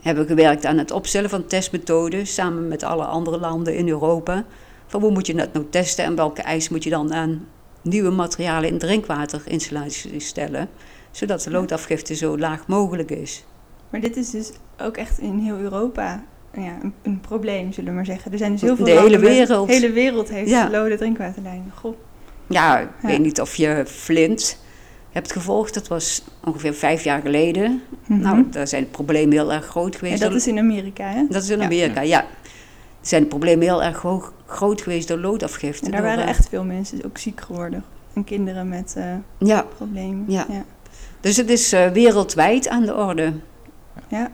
Hebben 0.00 0.26
gewerkt 0.26 0.64
aan 0.64 0.78
het 0.78 0.90
opstellen 0.90 1.30
van 1.30 1.46
testmethoden 1.46 2.26
samen 2.26 2.68
met 2.68 2.82
alle 2.82 3.04
andere 3.04 3.38
landen 3.38 3.76
in 3.76 3.88
Europa. 3.88 4.44
Van 4.86 5.00
hoe 5.00 5.10
moet 5.10 5.26
je 5.26 5.34
dat 5.34 5.52
nou 5.52 5.66
testen 5.70 6.04
en 6.04 6.14
welke 6.14 6.42
eisen 6.42 6.72
moet 6.72 6.84
je 6.84 6.90
dan 6.90 7.14
aan 7.14 7.46
nieuwe 7.82 8.10
materialen 8.10 8.68
in 8.70 8.78
drinkwaterinstallaties 8.78 10.26
stellen. 10.26 10.68
Zodat 11.12 11.42
de 11.42 11.50
loodafgifte 11.50 12.14
zo 12.14 12.38
laag 12.38 12.66
mogelijk 12.66 13.10
is. 13.10 13.44
Maar 13.90 14.00
dit 14.00 14.16
is 14.16 14.30
dus 14.30 14.52
ook 14.78 14.96
echt 14.96 15.18
in 15.18 15.38
heel 15.38 15.58
Europa 15.58 16.24
ja, 16.54 16.78
een, 16.82 16.94
een, 17.02 17.20
probleem, 17.20 17.72
zullen 17.72 17.90
we 17.90 17.96
maar 17.96 18.06
zeggen. 18.06 18.32
Er 18.32 18.38
zijn 18.38 18.52
dus 18.52 18.60
heel 18.60 18.76
veel 18.76 18.84
De 18.84 18.90
hele 18.90 19.18
wereld. 19.18 19.68
De 19.68 19.74
hele 19.74 19.92
wereld 19.92 20.28
heeft 20.28 20.50
ja. 20.50 20.70
lode 20.70 20.96
drinkwaterlijnen. 20.96 21.72
Goh. 21.74 21.96
Ja, 22.46 22.78
ik 22.78 22.88
ja. 23.02 23.08
weet 23.08 23.18
niet 23.18 23.40
of 23.40 23.54
je 23.54 23.84
Flint 23.86 24.58
hebt 25.10 25.32
gevolgd. 25.32 25.74
Dat 25.74 25.88
was 25.88 26.24
ongeveer 26.44 26.74
vijf 26.74 27.04
jaar 27.04 27.20
geleden. 27.20 27.70
Mm 27.70 27.82
-hmm. 28.06 28.20
Nou, 28.20 28.46
daar 28.50 28.68
zijn 28.68 28.82
de 28.82 28.88
problemen 28.88 29.32
heel 29.32 29.52
erg 29.52 29.66
groot 29.66 29.96
geweest. 29.96 30.22
En 30.22 30.28
dat 30.28 30.38
is 30.38 30.46
in 30.46 30.58
Amerika, 30.58 31.04
hè? 31.04 31.26
Dat 31.28 31.42
is 31.42 31.50
in 31.50 31.62
Amerika, 31.62 32.00
ja. 32.00 32.18
ja. 32.18 32.26
Zijn 33.00 33.22
de 33.22 33.28
problemen 33.28 33.64
heel 33.64 33.82
erg 33.82 34.02
hoog, 34.02 34.32
groot 34.46 34.82
geweest 34.82 35.08
door 35.08 35.18
loodafgifte. 35.18 35.84
En 35.84 35.90
daar 35.90 36.00
door, 36.00 36.10
waren 36.10 36.26
echt 36.26 36.48
veel 36.48 36.64
mensen 36.64 37.04
ook 37.04 37.18
ziek 37.18 37.40
geworden. 37.40 37.84
En 38.12 38.24
kinderen 38.24 38.68
met 38.68 38.94
uh, 38.98 39.04
ja. 39.38 39.66
problemen. 39.76 40.24
Ja. 40.28 40.46
Dus 41.22 41.36
het 41.36 41.50
is 41.50 41.72
uh, 41.72 41.86
wereldwijd 41.86 42.68
aan 42.68 42.86
de 42.86 42.94
orde. 42.94 43.32
Ja, 44.08 44.30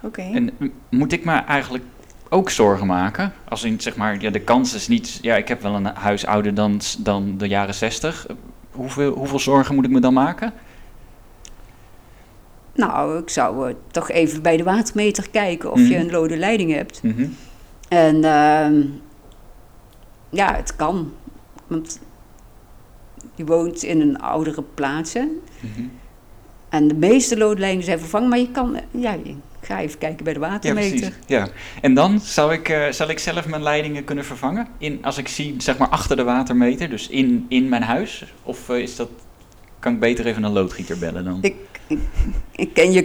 oké. 0.00 0.20
Okay. 0.20 0.32
En 0.32 0.72
moet 0.90 1.12
ik 1.12 1.24
me 1.24 1.32
eigenlijk 1.32 1.84
ook 2.28 2.50
zorgen 2.50 2.86
maken? 2.86 3.32
Als 3.48 3.64
in, 3.64 3.80
zeg 3.80 3.96
maar, 3.96 4.20
ja, 4.20 4.30
de 4.30 4.40
kans 4.40 4.74
is 4.74 4.88
niet... 4.88 5.18
Ja, 5.22 5.36
ik 5.36 5.48
heb 5.48 5.62
wel 5.62 5.74
een 5.74 5.86
huis 5.86 6.26
ouder 6.26 6.54
dan, 6.54 6.80
dan 6.98 7.38
de 7.38 7.48
jaren 7.48 7.74
60. 7.74 8.26
Hoeveel, 8.70 9.12
hoeveel 9.12 9.38
zorgen 9.38 9.74
moet 9.74 9.84
ik 9.84 9.90
me 9.90 10.00
dan 10.00 10.12
maken? 10.12 10.52
Nou, 12.74 13.18
ik 13.18 13.30
zou 13.30 13.68
uh, 13.68 13.74
toch 13.90 14.10
even 14.10 14.42
bij 14.42 14.56
de 14.56 14.62
watermeter 14.62 15.30
kijken 15.30 15.72
of 15.72 15.78
mm 15.78 15.84
-hmm. 15.84 15.92
je 15.92 15.98
een 15.98 16.10
lode 16.10 16.36
leiding 16.36 16.72
hebt. 16.72 17.02
Mm 17.02 17.14
-hmm. 17.16 17.36
En 17.88 18.16
uh, 18.16 18.84
ja, 20.30 20.54
het 20.54 20.76
kan. 20.76 21.12
Want 21.66 22.00
je 23.34 23.44
woont 23.44 23.82
in 23.82 24.00
een 24.00 24.20
oudere 24.20 24.62
plaatsen. 24.74 25.40
Mm 25.60 25.70
-hmm. 25.74 25.90
En 26.68 26.88
de 26.88 26.94
meeste 26.94 27.36
loodlijnen 27.36 27.84
zijn 27.84 27.98
vervangen, 27.98 28.28
maar 28.28 28.38
je 28.38 28.50
kan, 28.50 28.80
ja, 28.90 29.16
ga 29.60 29.80
even 29.80 29.98
kijken 29.98 30.24
bij 30.24 30.32
de 30.32 30.38
watermeter. 30.38 31.12
Ja. 31.26 31.48
En 31.80 31.94
dan 31.94 32.20
zal 32.20 32.52
ik, 32.52 32.68
uh, 32.68 32.88
zal 32.90 33.08
ik 33.08 33.18
zelf 33.18 33.46
mijn 33.46 33.62
leidingen 33.62 34.04
kunnen 34.04 34.24
vervangen? 34.24 34.66
In, 34.78 35.04
als 35.04 35.18
ik 35.18 35.28
zie, 35.28 35.54
zeg 35.58 35.78
maar, 35.78 35.88
achter 35.88 36.16
de 36.16 36.24
watermeter, 36.24 36.90
dus 36.90 37.08
in, 37.08 37.46
in 37.48 37.68
mijn 37.68 37.82
huis? 37.82 38.24
Of 38.42 38.68
uh, 38.68 38.78
is 38.78 38.96
dat, 38.96 39.08
kan 39.78 39.92
ik 39.92 40.00
beter 40.00 40.26
even 40.26 40.42
een 40.42 40.52
loodgieter 40.52 40.98
bellen 40.98 41.24
dan? 41.24 41.38
Ik, 41.40 41.54
ik, 41.86 41.98
ik 42.52 42.74
ken 42.74 42.92
je... 42.92 43.02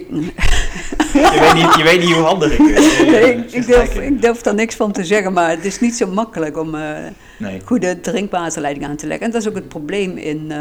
je, 1.13 1.37
weet 1.39 1.53
niet, 1.53 1.75
je 1.75 1.83
weet 1.83 1.99
niet 1.99 2.13
hoe 2.13 2.23
handig 2.23 2.51
ik 2.51 2.57
ben. 2.57 3.11
Nee, 3.11 3.35
ik, 3.35 3.51
ik, 3.51 3.67
durf, 3.67 3.95
ik 3.95 4.21
durf 4.21 4.41
daar 4.41 4.55
niks 4.55 4.75
van 4.75 4.91
te 4.91 5.05
zeggen, 5.05 5.33
maar 5.33 5.49
het 5.49 5.65
is 5.65 5.79
niet 5.79 5.95
zo 5.95 6.07
makkelijk 6.07 6.57
om 6.57 6.75
uh, 6.75 6.97
nee. 7.39 7.61
goede 7.65 7.99
drinkwaterleiding 7.99 8.85
aan 8.85 8.95
te 8.95 9.07
leggen. 9.07 9.25
En 9.25 9.31
dat 9.31 9.41
is 9.41 9.47
ook 9.47 9.55
het 9.55 9.67
probleem 9.67 10.17
in 10.17 10.51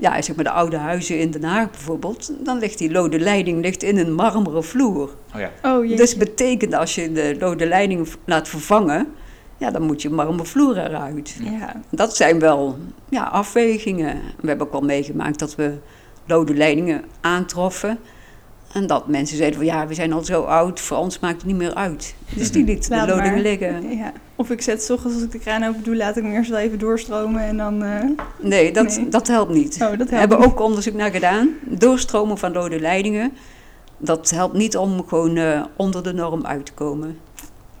ja, 0.00 0.22
zeg 0.22 0.36
maar 0.36 0.44
de 0.44 0.50
oude 0.50 0.76
huizen 0.76 1.18
in 1.18 1.30
Den 1.30 1.44
Haag 1.44 1.70
bijvoorbeeld, 1.70 2.32
dan 2.44 2.58
ligt 2.58 2.78
die 2.78 2.90
lode 2.90 3.18
leiding 3.18 3.62
ligt 3.62 3.82
in 3.82 3.98
een 3.98 4.14
marmeren 4.14 4.64
vloer. 4.64 5.14
Oh 5.34 5.40
ja. 5.40 5.50
Oh, 5.62 5.96
dus 5.96 6.16
betekent 6.16 6.74
als 6.74 6.94
je 6.94 7.12
de 7.12 7.36
lode 7.38 7.66
leiding 7.66 8.08
laat 8.24 8.48
vervangen, 8.48 9.06
ja, 9.60 9.70
dan 9.70 9.82
moet 9.82 10.02
je 10.02 10.10
marmeren 10.10 10.46
vloer 10.46 10.78
eruit. 10.78 11.36
Ja. 11.42 11.80
Dat 11.90 12.16
zijn 12.16 12.38
wel 12.38 12.78
ja, 13.08 13.24
afwegingen. 13.24 14.20
We 14.40 14.48
hebben 14.48 14.66
ook 14.66 14.72
wel 14.72 14.80
meegemaakt 14.80 15.38
dat 15.38 15.54
we 15.54 15.78
lode 16.26 16.54
leidingen 16.54 17.04
aantroffen. 17.20 17.98
En 18.72 18.86
dat 18.86 19.08
mensen 19.08 19.36
zeiden 19.36 19.58
van 19.58 19.66
ja, 19.66 19.86
we 19.86 19.94
zijn 19.94 20.12
al 20.12 20.24
zo 20.24 20.42
oud, 20.42 20.80
voor 20.80 20.96
ons 20.96 21.18
maakt 21.18 21.36
het 21.36 21.44
niet 21.44 21.56
meer 21.56 21.74
uit. 21.74 22.14
Dus 22.34 22.52
die 22.52 22.64
lieten 22.64 23.06
de 23.06 23.14
lodingen 23.14 23.40
liggen. 23.40 23.96
Ja. 23.96 24.12
Of 24.36 24.50
ik 24.50 24.62
zet 24.62 24.82
s 24.82 24.90
ochtends 24.90 25.14
als 25.14 25.24
ik 25.24 25.30
de 25.30 25.38
kraan 25.38 25.64
open 25.64 25.82
doe, 25.82 25.96
laat 25.96 26.16
ik 26.16 26.22
hem 26.22 26.32
eerst 26.32 26.50
wel 26.50 26.58
even 26.58 26.78
doorstromen 26.78 27.42
en 27.42 27.56
dan... 27.56 27.82
Uh... 27.82 28.04
Nee, 28.40 28.72
dat, 28.72 28.96
nee. 28.96 29.08
dat 29.08 29.26
helpt 29.28 29.52
niet. 29.52 29.74
Oh, 29.74 29.78
dat 29.78 29.90
helpt 29.90 30.10
we 30.10 30.16
hebben 30.16 30.38
niet. 30.38 30.46
ook 30.46 30.60
onderzoek 30.60 30.94
naar 30.94 31.10
gedaan. 31.10 31.50
Doorstromen 31.64 32.38
van 32.38 32.52
lode 32.52 32.80
leidingen, 32.80 33.32
dat 33.98 34.30
helpt 34.30 34.54
niet 34.54 34.76
om 34.76 35.06
gewoon 35.06 35.36
uh, 35.36 35.64
onder 35.76 36.02
de 36.02 36.12
norm 36.12 36.46
uit 36.46 36.66
te 36.66 36.72
komen. 36.72 37.18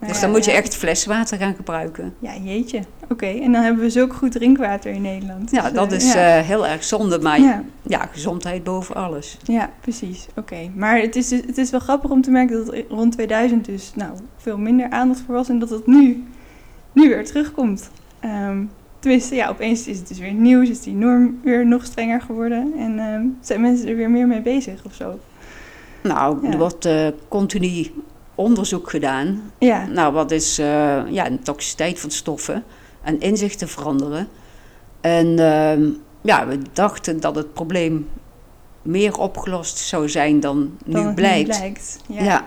Dus 0.00 0.14
Ja, 0.14 0.20
dan 0.20 0.30
moet 0.30 0.44
je 0.44 0.50
echt 0.50 0.76
fleswater 0.76 1.38
gaan 1.38 1.54
gebruiken. 1.54 2.14
Ja, 2.18 2.32
jeetje. 2.42 2.80
Oké, 3.08 3.26
en 3.26 3.52
dan 3.52 3.62
hebben 3.62 3.82
we 3.82 3.90
zulk 3.90 4.12
goed 4.12 4.32
drinkwater 4.32 4.92
in 4.92 5.02
Nederland. 5.02 5.50
Ja, 5.50 5.62
Dus, 5.62 5.72
dat 5.72 5.90
eh, 5.92 5.96
is 5.98 6.12
ja. 6.12 6.38
eh, 6.38 6.46
heel 6.46 6.66
erg 6.66 6.84
zonde, 6.84 7.18
maar 7.18 7.40
ja. 7.40 7.62
ja. 7.82 8.08
gezondheid 8.12 8.64
boven 8.64 8.94
alles. 8.94 9.36
Ja, 9.44 9.70
precies. 9.80 10.26
Oké. 10.36 10.70
Maar 10.74 11.00
het 11.00 11.16
is, 11.16 11.28
dus- 11.28 11.42
het 11.46 11.58
is 11.58 11.70
wel 11.70 11.80
grappig 11.80 12.10
om 12.10 12.22
te 12.22 12.30
merken 12.30 12.64
dat 12.66 12.74
rond 12.88 13.12
2000 13.12 13.64
dus 13.64 13.92
nou, 13.94 14.12
veel 14.36 14.58
minder 14.58 14.90
aandacht 14.90 15.20
voor 15.26 15.34
was 15.34 15.48
en 15.48 15.58
dat 15.58 15.70
het 15.70 15.86
nu, 15.86 16.24
nu 16.92 17.08
weer 17.08 17.24
terugkomt. 17.24 17.90
Ehm, 18.20 18.62
tenminste, 18.98 19.34
ja, 19.34 19.48
opeens 19.48 19.86
is 19.86 19.98
het 19.98 20.08
dus 20.08 20.18
weer 20.18 20.32
nieuws, 20.32 20.68
is 20.68 20.80
die 20.80 20.94
norm 20.94 21.38
weer 21.42 21.66
nog 21.66 21.84
strenger 21.84 22.20
geworden 22.20 22.72
en 22.78 22.98
ehm, 22.98 23.22
zijn 23.40 23.60
mensen 23.60 23.88
er 23.88 23.96
weer 23.96 24.10
meer 24.10 24.26
mee 24.26 24.40
bezig 24.42 24.84
of 24.84 24.94
zo. 24.94 25.18
Nou, 26.02 26.46
er 26.50 26.58
wordt 26.58 26.84
eh, 26.84 27.06
continu 27.28 27.86
onderzoek 28.40 28.90
gedaan. 28.90 29.52
Ja, 29.58 29.86
Nou, 29.86 30.12
wat 30.12 30.30
is 30.30 30.58
eh, 30.58 31.02
ja, 31.08 31.30
de 31.30 31.38
toxiciteit 31.42 32.00
van 32.00 32.10
stoffen 32.10 32.64
en 33.02 33.20
inzichten 33.20 33.68
veranderen. 33.68 34.28
En 35.00 35.38
ehm, 35.38 35.88
ja, 36.20 36.46
we 36.46 36.58
dachten 36.72 37.20
dat 37.20 37.34
het 37.34 37.52
probleem 37.52 38.08
meer 38.82 39.18
opgelost 39.18 39.76
zou 39.78 40.08
zijn 40.08 40.40
dan, 40.40 40.76
dan 40.84 41.06
nu 41.06 41.14
blijkt. 41.14 41.48
blijkt. 41.48 41.98
Ja. 42.08 42.22
Ja. 42.22 42.44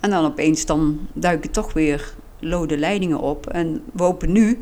En 0.00 0.10
dan 0.10 0.24
opeens 0.24 0.66
dan 0.66 0.98
duiken 1.12 1.50
toch 1.50 1.72
weer 1.72 2.14
lode 2.40 2.78
leidingen 2.78 3.20
op. 3.20 3.46
En 3.46 3.82
we 3.92 4.02
hopen 4.02 4.32
nu, 4.32 4.60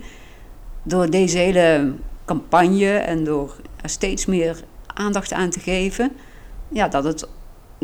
door 0.83 1.11
deze 1.11 1.39
hele 1.39 1.93
campagne 2.25 2.91
en 2.91 3.25
door 3.25 3.57
er 3.81 3.89
steeds 3.89 4.27
meer 4.27 4.65
aandacht 4.87 5.33
aan 5.33 5.51
te 5.51 5.61
geven, 5.61 6.13
ja, 6.69 6.89
dat 6.89 7.05
het 7.05 7.29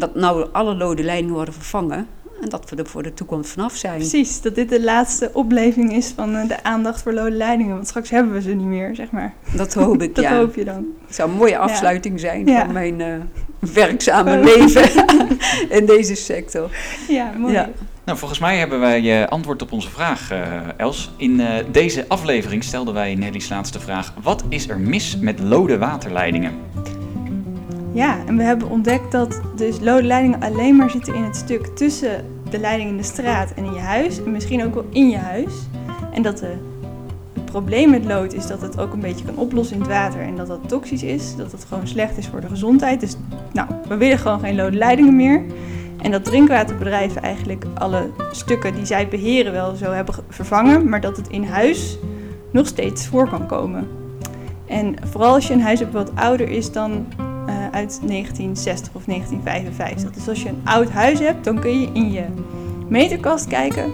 dat 0.00 0.14
nou 0.14 0.49
alle 0.52 0.75
lode 0.75 1.02
leidingen 1.02 1.35
worden 1.35 1.54
vervangen. 1.54 2.06
En 2.40 2.49
dat 2.49 2.70
we 2.70 2.76
er 2.76 2.87
voor 2.87 3.02
de 3.02 3.14
toekomst 3.14 3.50
vanaf 3.50 3.75
zijn. 3.75 3.97
Precies, 3.97 4.40
dat 4.40 4.54
dit 4.54 4.68
de 4.68 4.82
laatste 4.82 5.30
opleving 5.32 5.92
is 5.92 6.12
van 6.16 6.37
eh, 6.37 6.49
de 6.49 6.62
aandacht 6.62 7.02
voor 7.02 7.12
lode 7.12 7.30
leidingen. 7.30 7.75
Want 7.75 7.88
straks 7.88 8.11
hebben 8.11 8.32
we 8.32 8.40
ze 8.42 8.50
niet 8.50 8.66
meer, 8.66 8.94
zeg 8.94 9.11
maar. 9.11 9.35
Dat 9.56 9.75
hoop 9.75 10.02
ik, 10.02 10.14
Dat 10.16 10.25
ja. 10.25 10.37
hoop 10.37 10.54
je 10.54 10.64
dan. 10.64 10.87
Het 11.06 11.14
zou 11.14 11.30
een 11.30 11.37
mooie 11.37 11.59
afsluiting 11.59 12.20
zijn 12.20 12.47
Ja. 12.47 12.64
van 12.64 12.73
mijn 12.73 13.00
eh, 13.00 13.14
werkzame 13.75 14.38
leven 14.38 14.90
in 15.78 15.87
deze 15.87 16.14
sector. 16.14 16.70
Ja, 17.09 17.32
mooi. 17.38 17.52
Ja. 17.52 17.68
Nou, 18.04 18.18
volgens 18.18 18.40
mij 18.40 18.59
hebben 18.59 18.80
wij 18.80 19.23
eh, 19.23 19.28
antwoord 19.28 19.62
op 19.62 19.73
onze 19.73 19.90
vraag, 19.90 20.30
eh, 20.30 20.40
Els. 20.76 21.11
In 21.16 21.40
eh, 21.40 21.64
deze 21.73 22.04
aflevering 22.09 22.64
stelden 22.64 22.94
wij 22.94 23.14
Nelly's 23.14 23.49
laatste 23.49 23.80
vraag: 23.80 24.12
wat 24.23 24.44
is 24.49 24.68
er 24.68 24.78
mis 24.78 25.16
met 25.20 25.38
lode 25.38 25.78
waterleidingen? 25.78 26.52
Ja, 27.92 28.16
en 28.26 28.37
we 28.37 28.42
hebben 28.42 28.70
ontdekt 28.70 29.12
dat 29.12 29.40
dus 29.56 29.80
lode 29.80 30.02
leidingen 30.06 30.40
alleen 30.42 30.76
maar 30.76 30.90
zitten 30.90 31.14
in 31.14 31.23
het 31.23 31.37
stuk 31.37 31.66
tussen 31.66 32.25
de 32.50 32.59
leiding 32.59 32.90
in 32.90 32.97
de 32.97 33.02
straat 33.02 33.52
en 33.56 33.64
in 33.64 33.73
je 33.73 33.80
huis. 33.80 34.23
En 34.25 34.32
misschien 34.32 34.64
ook 34.64 34.75
wel 34.75 34.87
in 34.90 35.09
je 35.11 35.16
huis. 35.16 35.52
En 36.12 36.23
dat 36.23 36.38
de, 36.38 36.52
het 37.32 37.44
probleem 37.44 37.90
met 37.90 38.04
lood 38.04 38.32
is 38.32 38.47
dat 38.47 38.61
het 38.62 38.78
ook 38.80 38.92
een 38.92 39.00
beetje 39.00 39.25
kan 39.25 39.37
oplossen 39.37 39.76
in 39.76 39.82
het 39.82 39.90
water. 39.90 40.20
En 40.20 40.37
dat 40.37 40.47
dat 40.47 40.68
toxisch 40.68 41.02
is. 41.02 41.37
Dat 41.37 41.52
het 41.52 41.64
gewoon 41.68 41.87
slecht 41.87 42.16
is 42.18 42.26
voor 42.26 42.40
de 42.40 42.49
gezondheid. 42.49 43.00
Dus 43.00 43.16
nou, 43.52 43.68
we 43.88 43.97
willen 43.97 44.18
gewoon 44.18 44.40
geen 44.40 44.56
lode 44.56 44.76
leidingen 44.76 45.16
meer. 45.16 45.42
En 46.02 46.11
dat 46.11 46.25
drinkwaterbedrijven 46.25 47.23
eigenlijk 47.23 47.64
alle 47.75 48.11
stukken 48.30 48.75
die 48.75 48.87
zij 48.87 49.09
beheren 49.09 49.52
wel 49.52 49.75
zo 49.75 49.90
hebben 49.92 50.14
ge- 50.14 50.23
vervangen. 50.28 50.88
Maar 50.88 51.00
dat 51.00 51.16
het 51.16 51.28
in 51.28 51.44
huis 51.44 51.99
nog 52.50 52.66
steeds 52.66 53.06
voor 53.06 53.28
kan 53.28 53.47
komen. 53.47 53.88
En 54.66 54.94
vooral 55.11 55.35
als 55.35 55.47
je 55.49 55.54
een 55.54 55.61
huis 55.62 55.80
hebt 55.80 55.92
wat 55.92 56.11
ouder 56.14 56.49
is 56.49 56.73
dan 56.73 57.06
uit 57.81 58.01
1960 58.07 58.95
of 58.95 59.05
1955. 59.05 60.13
Dus 60.13 60.29
als 60.29 60.43
je 60.43 60.49
een 60.49 60.61
oud 60.65 60.91
huis 60.91 61.19
hebt, 61.19 61.45
dan 61.45 61.61
kun 61.61 61.81
je 61.81 61.89
in 61.93 62.13
je 62.13 62.25
meterkast 62.89 63.47
kijken 63.47 63.93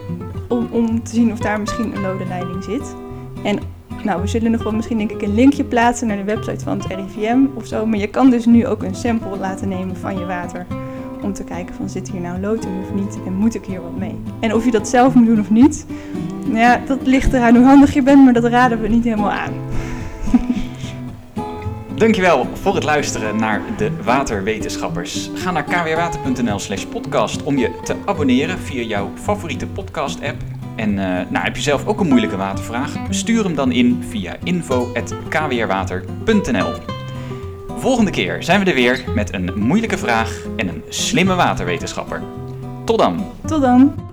om, 0.49 0.69
om 0.71 1.03
te 1.03 1.15
zien 1.15 1.33
of 1.33 1.39
daar 1.39 1.61
misschien 1.61 1.97
een 1.97 2.03
lode 2.03 2.27
leiding 2.27 2.65
zit. 2.65 2.95
En 3.43 3.59
nou, 4.05 4.21
we 4.21 4.27
zullen 4.27 4.51
nog 4.51 4.63
wel 4.63 4.73
misschien 4.73 4.99
denk 4.99 5.11
ik 5.11 5.23
een 5.23 5.35
linkje 5.35 5.65
plaatsen 5.65 6.07
naar 6.07 6.17
de 6.17 6.25
website 6.25 6.65
van 6.65 6.79
het 6.79 6.87
RIVM 6.87 7.39
of 7.55 7.67
zo. 7.67 7.87
Maar 7.87 7.99
je 7.99 8.07
kan 8.07 8.31
dus 8.31 8.47
nu 8.47 8.67
ook 8.67 8.83
een 8.83 8.95
sample 8.95 9.37
laten 9.37 9.69
nemen 9.69 9.97
van 9.97 10.19
je 10.19 10.27
water. 10.27 10.67
Om 11.23 11.33
te 11.33 11.45
kijken 11.45 11.75
van 11.75 11.89
zit 11.89 12.11
hier 12.11 12.21
nou 12.21 12.41
lood 12.41 12.65
in 12.65 12.81
of 12.83 12.95
niet 12.95 13.19
en 13.27 13.33
moet 13.33 13.55
ik 13.55 13.65
hier 13.65 13.83
wat 13.83 13.97
mee. 13.99 14.17
En 14.41 14.55
of 14.55 14.65
je 14.65 14.71
dat 14.71 14.89
zelf 14.89 15.15
moet 15.15 15.27
doen 15.27 15.41
of 15.41 15.51
niet, 15.51 15.87
nou 16.45 16.59
ja, 16.59 16.81
dat 16.87 16.99
ligt 17.05 17.33
eraan 17.33 17.57
hoe 17.57 17.65
handig 17.65 17.95
je 17.95 18.03
bent, 18.03 18.25
maar 18.25 18.33
dat 18.33 18.45
raden 18.45 18.81
we 18.81 18.89
niet 18.89 19.05
helemaal 19.05 19.31
aan. 19.31 19.53
Dankjewel 21.97 22.47
voor 22.53 22.75
het 22.75 22.85
luisteren 22.85 23.37
naar 23.37 23.61
de 23.77 23.91
Waterwetenschappers. 24.03 25.31
Ga 25.35 25.51
naar 25.51 25.65
kwwater.nl 25.65 26.59
slash 26.59 26.85
podcast 26.85 27.43
om 27.43 27.59
je 27.59 27.71
te 27.85 27.97
abonneren 28.05 28.59
via 28.59 28.83
jouw 28.83 29.11
favoriete 29.15 29.67
podcast 29.67 30.23
app. 30.23 30.43
En 30.77 30.99
eh, 30.99 31.05
nou, 31.31 31.45
heb 31.45 31.57
je 31.57 31.63
zelf 31.63 31.87
ook 31.87 32.01
een 32.01 32.09
moeilijke 32.09 32.37
watervraag? 32.37 32.93
Stuur 33.11 33.45
hem 33.45 33.55
dan 33.55 33.73
in 33.73 34.05
via 34.09 34.37
info.kwrwater.nl 34.43 36.73
Volgende 37.77 38.11
keer 38.11 38.43
zijn 38.43 38.65
we 38.65 38.71
er 38.71 38.75
weer 38.75 39.05
met 39.15 39.35
een 39.35 39.53
moeilijke 39.55 39.99
vraag 39.99 40.43
en 40.57 40.69
een 40.69 40.83
slimme 40.89 41.35
waterwetenschapper. 41.35 42.23
Tot 42.85 42.99
dan! 42.99 43.25
Tot 43.47 43.61
dan! 43.61 44.06